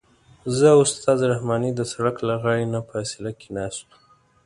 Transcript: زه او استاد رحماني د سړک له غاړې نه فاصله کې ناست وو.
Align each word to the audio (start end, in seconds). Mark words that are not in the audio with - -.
زه 0.57 0.65
او 0.75 0.79
استاد 0.87 1.19
رحماني 1.31 1.71
د 1.75 1.81
سړک 1.91 2.15
له 2.27 2.35
غاړې 2.41 2.65
نه 2.73 2.79
فاصله 2.89 3.31
کې 3.39 3.47
ناست 3.57 3.81
وو. 3.87 3.95